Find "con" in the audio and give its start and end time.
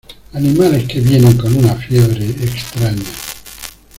1.37-1.55